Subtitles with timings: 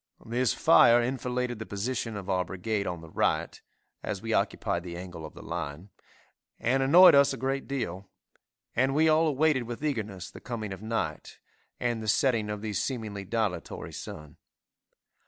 [0.25, 3.61] This fire enfiladed the position of our brigade on the right,
[4.01, 5.89] (as we occupied the angle of the line,)
[6.59, 8.09] and annoyed us a great deal,
[8.75, 11.37] and we all awaited with eagerness the coming of night,
[11.79, 14.37] and the setting of the seemingly dilatory sun.